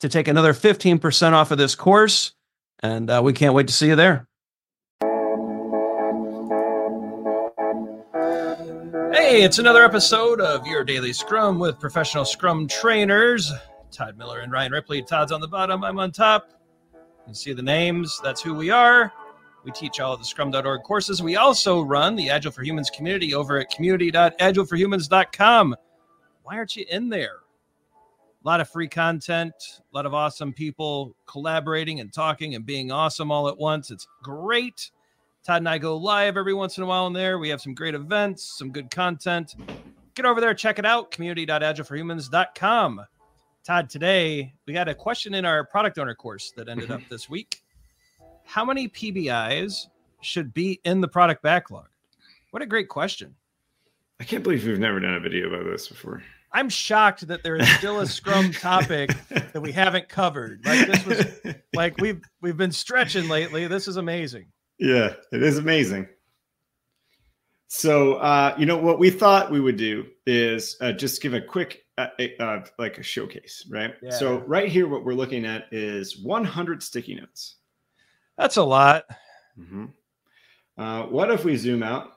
[0.00, 2.32] to take another 15% off of this course.
[2.80, 4.28] And uh, we can't wait to see you there.
[9.12, 13.52] Hey, it's another episode of Your Daily Scrum with professional Scrum trainers,
[13.90, 15.02] Todd Miller and Ryan Ripley.
[15.02, 16.50] Todd's on the bottom, I'm on top.
[17.26, 19.12] You see the names, that's who we are.
[19.64, 21.20] We teach all of the scrum.org courses.
[21.22, 25.76] We also run the Agile for Humans community over at community.agileforhumans.com.
[26.44, 27.38] Why aren't you in there?
[28.46, 32.92] A lot of free content, a lot of awesome people collaborating and talking and being
[32.92, 33.90] awesome all at once.
[33.90, 34.92] It's great.
[35.42, 37.40] Todd and I go live every once in a while in there.
[37.40, 39.56] We have some great events, some good content.
[40.14, 43.00] Get over there, check it out, community.agileforhumans.com.
[43.64, 47.28] Todd, today we got a question in our product owner course that ended up this
[47.28, 47.64] week.
[48.44, 49.88] How many PBIs
[50.20, 51.88] should be in the product backlog?
[52.52, 53.34] What a great question.
[54.20, 56.22] I can't believe we've never done a video about this before.
[56.56, 60.64] I'm shocked that there is still a Scrum topic that we haven't covered.
[60.64, 63.66] Like this was like we've we've been stretching lately.
[63.66, 64.46] This is amazing.
[64.78, 66.08] Yeah, it is amazing.
[67.68, 71.42] So, uh, you know, what we thought we would do is uh, just give a
[71.42, 72.06] quick, uh,
[72.40, 73.94] uh, like a showcase, right?
[74.00, 74.10] Yeah.
[74.10, 77.56] So, right here, what we're looking at is 100 sticky notes.
[78.38, 79.04] That's a lot.
[79.58, 79.86] Mm-hmm.
[80.78, 82.12] Uh, what if we zoom out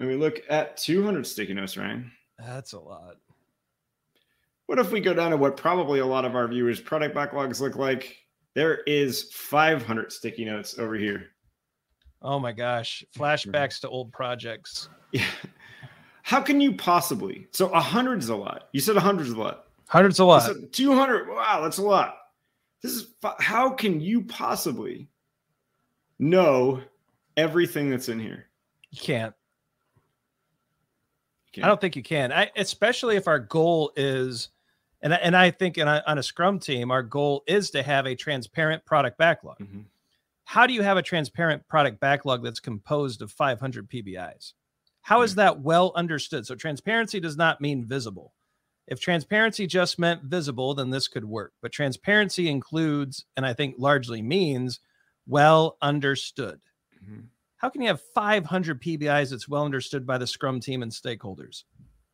[0.00, 2.10] and we look at 200 sticky notes, Ryan?
[2.38, 3.16] That's a lot.
[4.66, 7.60] What if we go down to what probably a lot of our viewers' product backlogs
[7.60, 8.16] look like?
[8.54, 11.30] There is 500 sticky notes over here.
[12.22, 13.04] Oh my gosh.
[13.16, 14.88] Flashbacks to old projects.
[15.12, 15.26] Yeah.
[16.22, 17.46] How can you possibly?
[17.50, 18.68] So a hundred's a lot.
[18.72, 19.66] You said a hundred's a lot.
[19.86, 20.50] Hundred's a lot.
[20.72, 21.28] 200.
[21.28, 22.16] Wow, that's a lot.
[22.82, 25.08] This is how can you possibly
[26.18, 26.80] know
[27.36, 28.46] everything that's in here?
[28.90, 29.34] You can't.
[31.54, 31.64] Can't.
[31.64, 32.32] I don't think you can.
[32.32, 34.48] I, especially if our goal is
[35.00, 38.06] and and I think in a, on a Scrum team, our goal is to have
[38.06, 39.58] a transparent product backlog.
[39.58, 39.82] Mm-hmm.
[40.44, 44.54] How do you have a transparent product backlog that's composed of 500 PBIs?
[45.02, 46.46] How is that well understood?
[46.46, 48.34] So transparency does not mean visible.
[48.86, 51.52] If transparency just meant visible, then this could work.
[51.62, 54.80] But transparency includes, and I think largely means,
[55.26, 56.60] well understood.
[57.64, 61.62] How can you have 500 PBIs that's well understood by the Scrum team and stakeholders?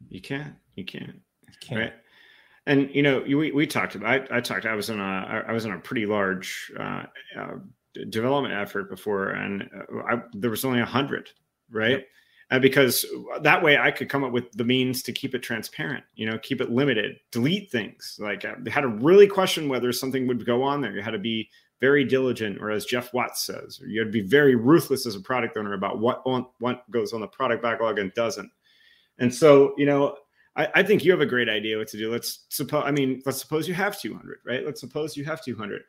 [0.09, 0.55] You can't.
[0.77, 1.21] You can't.
[1.49, 1.81] You can't.
[1.81, 1.93] Right?
[2.66, 5.50] and you know we, we talked about I, I talked I was in a I
[5.50, 7.03] was in a pretty large uh,
[7.37, 7.55] uh,
[8.10, 11.31] development effort before and uh, I, there was only a hundred
[11.69, 12.06] right yep.
[12.53, 13.05] and because
[13.43, 16.39] that way I could come up with the means to keep it transparent you know
[16.39, 20.47] keep it limited delete things like I uh, had to really question whether something would
[20.47, 21.49] go on there you had to be
[21.80, 25.20] very diligent or as Geoff Watts says you had to be very ruthless as a
[25.20, 28.50] product owner about what on, what goes on the product backlog and doesn't
[29.18, 30.16] and so you know
[30.56, 32.10] I, I, think you have a great idea what to do.
[32.10, 34.66] Let's suppose, I mean, let's suppose you have 200, right?
[34.66, 35.82] Let's suppose you have 200.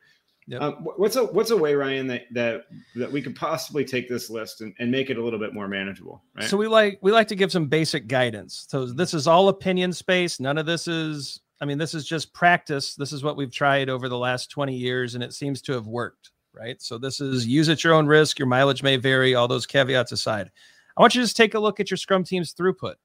[0.48, 0.60] Yep.
[0.60, 2.64] Um, what's a what's a way, Ryan, that that
[2.96, 5.68] that we could possibly take this list and, and make it a little bit more
[5.68, 6.22] manageable?
[6.34, 6.48] Right?
[6.48, 8.66] So we like we like to give some basic guidance.
[8.68, 10.40] So this is all opinion space.
[10.40, 11.40] None of this is.
[11.62, 12.94] I mean, this is just practice.
[12.94, 15.86] This is what we've tried over the last 20 years, and it seems to have
[15.86, 16.32] worked.
[16.54, 16.82] Right.
[16.82, 18.38] So this is use at your own risk.
[18.38, 19.34] Your mileage may vary.
[19.34, 20.50] All those caveats aside,
[20.94, 22.96] I want you to just take a look at your Scrum team's throughput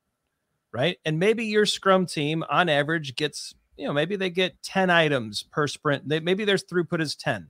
[0.72, 0.98] right?
[1.06, 5.44] And maybe your scrum team on average gets, you know, maybe they get 10 items
[5.44, 6.08] per sprint.
[6.08, 7.50] They, maybe their throughput is 10,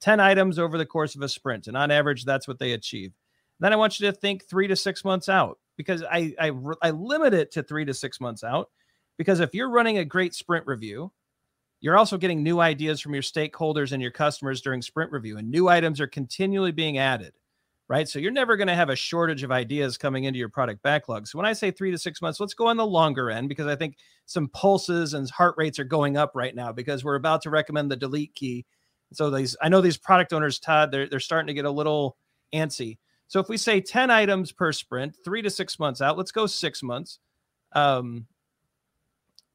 [0.00, 1.66] 10 items over the course of a sprint.
[1.66, 3.12] And on average, that's what they achieve.
[3.60, 6.90] Then I want you to think three to six months out because I, I, I
[6.90, 8.70] limit it to three to six months out.
[9.16, 11.12] Because if you're running a great sprint review,
[11.80, 15.50] you're also getting new ideas from your stakeholders and your customers during sprint review, and
[15.50, 17.34] new items are continually being added,
[17.88, 18.08] right?
[18.08, 21.26] So you're never going to have a shortage of ideas coming into your product backlog.
[21.26, 23.66] So when I say three to six months, let's go on the longer end because
[23.66, 27.42] I think some pulses and heart rates are going up right now because we're about
[27.42, 28.64] to recommend the delete key.
[29.12, 32.16] So these, I know these product owners, Todd, they're they're starting to get a little
[32.52, 32.98] antsy.
[33.28, 36.46] So if we say 10 items per sprint, three to six months out, let's go
[36.46, 37.18] six months.
[37.72, 38.26] Um,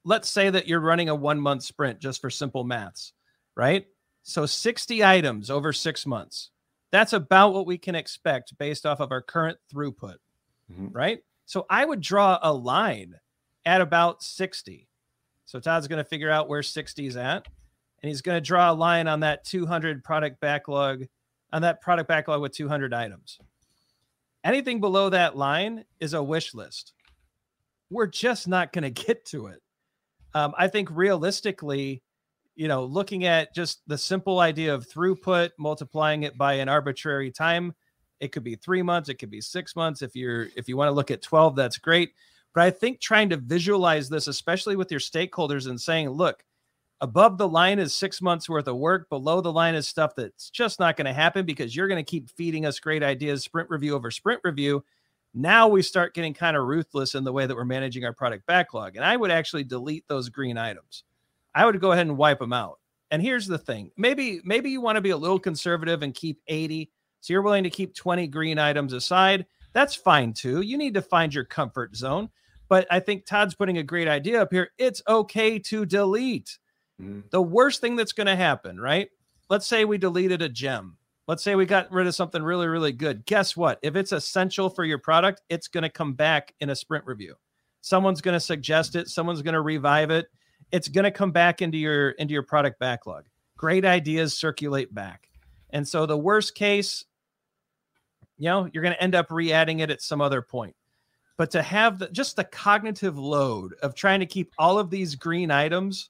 [0.04, 3.14] let's say that you're running a one month sprint just for simple maths,
[3.56, 3.86] right?
[4.24, 6.52] So 60 items over six months.
[6.92, 10.18] That's about what we can expect based off of our current throughput,
[10.72, 10.88] mm-hmm.
[10.92, 11.20] right?
[11.46, 13.16] So I would draw a line
[13.66, 14.88] at about 60.
[15.46, 17.48] So Todd's going to figure out where 60 is at,
[18.02, 21.06] and he's going to draw a line on that 200 product backlog,
[21.54, 23.38] on that product backlog with 200 items.
[24.44, 26.94] Anything below that line is a wish list.
[27.90, 29.62] We're just not going to get to it.
[30.34, 32.02] Um, I think realistically,
[32.56, 37.32] you know, looking at just the simple idea of throughput, multiplying it by an arbitrary
[37.32, 37.74] time,
[38.20, 40.02] it could be three months, it could be six months.
[40.02, 42.14] If you're if you want to look at 12, that's great.
[42.54, 46.44] But I think trying to visualize this, especially with your stakeholders, and saying, look,
[47.00, 50.50] above the line is six months worth of work, below the line is stuff that's
[50.50, 53.70] just not going to happen because you're going to keep feeding us great ideas, sprint
[53.70, 54.84] review over sprint review.
[55.34, 58.46] Now we start getting kind of ruthless in the way that we're managing our product
[58.46, 58.96] backlog.
[58.96, 61.04] And I would actually delete those green items.
[61.56, 62.80] I would go ahead and wipe them out.
[63.12, 66.42] And here's the thing maybe, maybe you want to be a little conservative and keep
[66.48, 66.90] 80.
[67.22, 69.46] So you're willing to keep 20 green items aside.
[69.74, 70.62] That's fine too.
[70.62, 72.30] You need to find your comfort zone.
[72.68, 74.72] But I think Todd's putting a great idea up here.
[74.78, 76.58] It's okay to delete.
[77.02, 77.22] Mm-hmm.
[77.30, 79.10] The worst thing that's going to happen, right?
[79.50, 80.98] Let's say we deleted a gem
[81.32, 83.26] Let's say we got rid of something really, really good.
[83.26, 83.80] Guess what?
[83.82, 87.36] If it's essential for your product, it's going to come back in a sprint review.
[87.80, 89.08] Someone's going to suggest it.
[89.08, 90.26] Someone's going to revive it.
[90.74, 93.28] It's going to come back into your into your product backlog.
[93.56, 95.30] Great ideas circulate back.
[95.70, 97.06] And so the worst case,
[98.38, 100.76] you know, you're going to end up re-adding it at some other point.
[101.38, 105.16] But to have the, just the cognitive load of trying to keep all of these
[105.16, 106.10] green items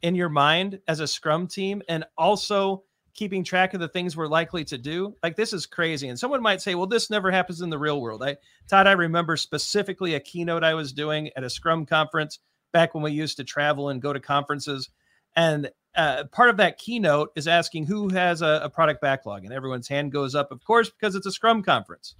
[0.00, 2.84] in your mind as a scrum team and also
[3.14, 5.14] keeping track of the things we're likely to do.
[5.22, 6.08] Like this is crazy.
[6.08, 8.22] And someone might say, well, this never happens in the real world.
[8.22, 8.36] I
[8.68, 12.38] Todd, I remember specifically a keynote I was doing at a Scrum conference
[12.72, 14.88] back when we used to travel and go to conferences.
[15.36, 19.52] And uh, part of that keynote is asking who has a, a product backlog, and
[19.52, 22.14] everyone's hand goes up, of course, because it's a Scrum conference.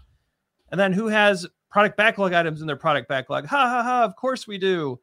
[0.71, 3.47] And then who has product backlog items in their product backlog?
[3.47, 4.05] Ha ha ha!
[4.05, 5.00] Of course we do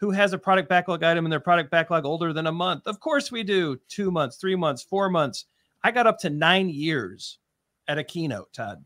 [0.00, 2.86] who has a product backlog item in their product backlog older than a month?
[2.86, 3.78] Of course we do.
[3.88, 5.44] Two months, three months, four months.
[5.84, 7.38] I got up to nine years
[7.86, 8.84] at a keynote, Todd.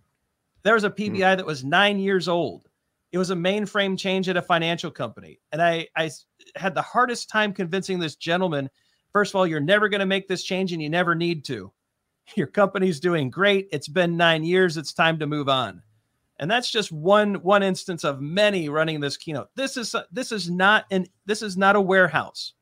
[0.62, 1.36] There was a PBI mm.
[1.36, 2.68] that was nine years old.
[3.12, 5.40] It was a mainframe change at a financial company.
[5.52, 6.10] And I, I
[6.56, 8.68] had the hardest time convincing this gentleman
[9.14, 11.72] first of all, you're never going to make this change and you never need to.
[12.34, 13.68] Your company's doing great.
[13.72, 14.76] It's been nine years.
[14.76, 15.82] It's time to move on
[16.38, 19.48] and that's just one one instance of many running this keynote.
[19.54, 22.54] This is this is not an this is not a warehouse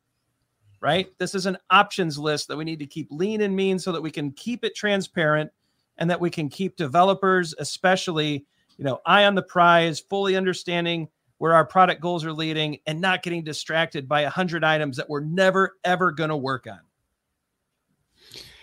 [0.82, 1.16] right?
[1.18, 4.02] This is an options list that we need to keep lean and mean so that
[4.02, 5.48] we can keep it transparent
[5.96, 8.44] and that we can keep developers especially
[8.76, 13.00] you know eye on the prize fully understanding where our product goals are leading and
[13.00, 16.80] not getting distracted by a hundred items that we're never ever going to work on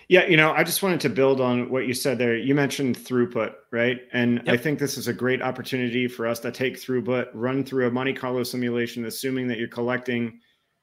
[0.10, 2.36] yeah, you know, I just wanted to build on what you said there.
[2.36, 4.00] You mentioned throughput, right?
[4.12, 4.48] And yep.
[4.48, 7.92] I think this is a great opportunity for us to take throughput, run through a
[7.92, 10.40] Monte Carlo simulation, assuming that you're collecting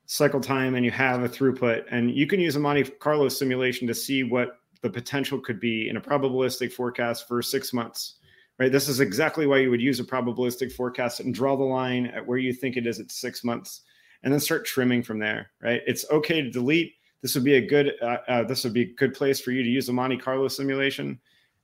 [0.06, 1.82] cycle time and you have a throughput.
[1.90, 5.88] And you can use a Monte Carlo simulation to see what the potential could be
[5.88, 8.18] in a probabilistic forecast for six months,
[8.60, 8.70] right?
[8.70, 12.24] This is exactly why you would use a probabilistic forecast and draw the line at
[12.24, 13.80] where you think it is at six months
[14.22, 15.80] and then start trimming from there, right?
[15.84, 16.92] It's okay to delete
[17.22, 19.62] this would be a good uh, uh, this would be a good place for you
[19.62, 21.18] to use the Monte Carlo simulation.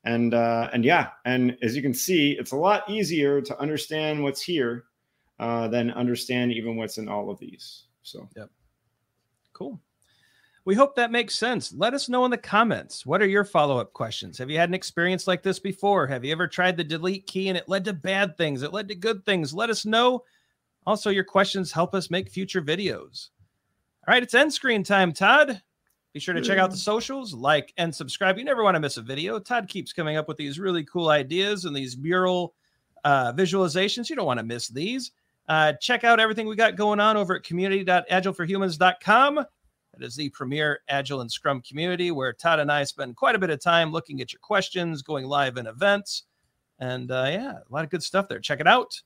[0.05, 4.23] And uh, and yeah, and as you can see, it's a lot easier to understand
[4.23, 4.85] what's here
[5.39, 7.85] uh, than understand even what's in all of these.
[8.03, 8.51] So yep,
[9.53, 9.81] cool.
[10.65, 11.73] We hope that makes sense.
[11.73, 13.05] Let us know in the comments.
[13.05, 14.39] What are your follow up questions?
[14.39, 16.07] Have you had an experience like this before?
[16.07, 18.63] Have you ever tried the delete key and it led to bad things?
[18.63, 19.53] It led to good things?
[19.53, 20.23] Let us know.
[20.87, 23.31] Also, your questions help us make future videos.
[24.07, 25.63] All right, it's end screen time, Todd.
[26.13, 28.37] Be sure to check out the socials, like and subscribe.
[28.37, 29.39] You never want to miss a video.
[29.39, 32.55] Todd keeps coming up with these really cool ideas and these mural
[33.05, 34.11] uh, visualizations.
[34.11, 35.13] You don't want to miss these.
[35.49, 39.35] Uh, check out everything we got going on over at community.agileforhumans.com.
[39.37, 43.39] That is the premier Agile and Scrum community where Todd and I spend quite a
[43.39, 46.25] bit of time looking at your questions, going live in events,
[46.79, 48.41] And uh, yeah, a lot of good stuff there.
[48.41, 49.01] Check it out.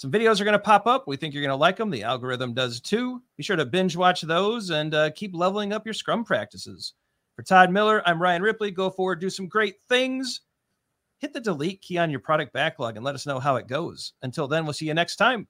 [0.00, 1.06] Some videos are going to pop up.
[1.06, 1.90] We think you're going to like them.
[1.90, 3.20] The algorithm does too.
[3.36, 6.94] Be sure to binge watch those and uh, keep leveling up your scrum practices.
[7.36, 8.70] For Todd Miller, I'm Ryan Ripley.
[8.70, 10.40] Go forward, do some great things.
[11.18, 14.14] Hit the delete key on your product backlog and let us know how it goes.
[14.22, 15.46] Until then, we'll see you next time.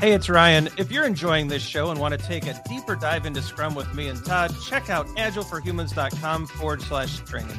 [0.00, 0.68] Hey, it's Ryan.
[0.76, 3.94] If you're enjoying this show and want to take a deeper dive into Scrum with
[3.94, 7.58] me and Todd, check out agileforhumans.com forward slash training.